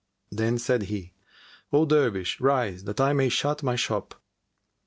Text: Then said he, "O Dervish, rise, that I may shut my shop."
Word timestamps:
Then 0.31 0.57
said 0.57 0.81
he, 0.89 1.13
"O 1.71 1.85
Dervish, 1.85 2.39
rise, 2.39 2.85
that 2.85 2.99
I 2.99 3.13
may 3.13 3.29
shut 3.29 3.61
my 3.61 3.75
shop." 3.75 4.19